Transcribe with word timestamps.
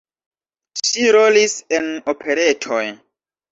Ŝi 0.87 1.05
rolis 1.17 1.55
en 1.81 1.87
operetoj. 2.17 2.83